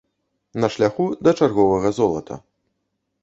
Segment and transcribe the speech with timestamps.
[0.63, 2.35] На шляху да чарговага золата.